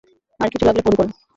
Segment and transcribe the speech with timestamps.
[0.39, 1.09] আর কিছু লাগলে ফোন করব।